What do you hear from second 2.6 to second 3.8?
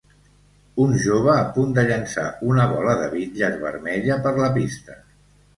bola de bitlles